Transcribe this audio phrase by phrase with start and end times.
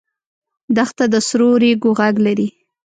[0.75, 2.49] دښته د سرو ریګو غږ لري.